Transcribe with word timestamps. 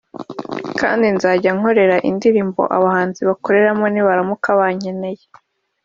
kandi 0.79 1.05
nzajya 1.15 1.51
nkorera 1.57 1.95
indirimbo 2.09 2.61
abahanzi 2.77 3.19
bakoreramo 3.29 3.85
nibaramuka 3.93 4.47
bankeneye 4.59 5.25